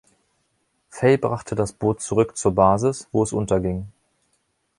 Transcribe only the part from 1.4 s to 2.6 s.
das Boot zurück zur